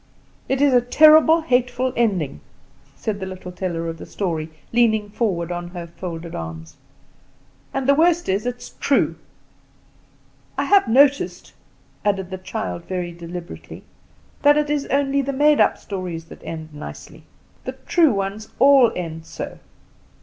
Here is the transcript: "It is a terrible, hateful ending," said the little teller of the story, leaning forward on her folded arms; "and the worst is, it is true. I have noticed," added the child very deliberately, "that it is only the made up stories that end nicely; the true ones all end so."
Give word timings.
"It 0.49 0.63
is 0.63 0.73
a 0.73 0.81
terrible, 0.81 1.41
hateful 1.41 1.93
ending," 1.95 2.39
said 2.95 3.19
the 3.19 3.27
little 3.27 3.51
teller 3.51 3.87
of 3.87 3.99
the 3.99 4.07
story, 4.07 4.49
leaning 4.73 5.11
forward 5.11 5.51
on 5.51 5.67
her 5.67 5.85
folded 5.85 6.33
arms; 6.33 6.75
"and 7.71 7.87
the 7.87 7.93
worst 7.93 8.27
is, 8.27 8.47
it 8.47 8.57
is 8.57 8.69
true. 8.79 9.15
I 10.57 10.63
have 10.63 10.87
noticed," 10.87 11.53
added 12.03 12.31
the 12.31 12.39
child 12.39 12.85
very 12.85 13.11
deliberately, 13.11 13.83
"that 14.41 14.57
it 14.57 14.71
is 14.71 14.87
only 14.87 15.21
the 15.21 15.33
made 15.33 15.59
up 15.61 15.77
stories 15.77 16.25
that 16.29 16.41
end 16.43 16.73
nicely; 16.73 17.21
the 17.65 17.73
true 17.73 18.11
ones 18.11 18.49
all 18.57 18.91
end 18.95 19.27
so." 19.27 19.59